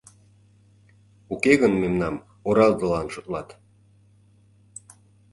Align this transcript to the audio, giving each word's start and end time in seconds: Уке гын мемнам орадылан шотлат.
Уке 1.33 1.53
гын 1.61 1.73
мемнам 1.81 2.15
орадылан 2.47 3.07
шотлат. 3.13 3.49